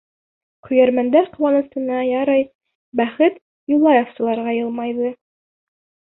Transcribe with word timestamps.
Көйәрмәндәр 0.67 1.29
ҡыуанысына, 1.35 1.99
ярай, 2.05 2.47
бәхет 3.01 3.39
юлаевсыларға 3.75 4.57
йылмайҙы. 4.59 5.15